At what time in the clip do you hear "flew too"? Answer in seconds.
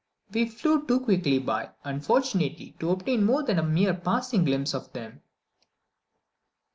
0.47-1.01